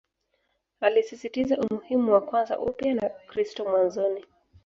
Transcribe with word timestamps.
Alisisitiza 0.81 1.57
umuhimu 1.59 2.13
wa 2.13 2.21
kuanza 2.21 2.59
upya 2.59 2.93
na 2.93 3.09
kristo 3.09 3.63
mwanzoni 3.69 4.25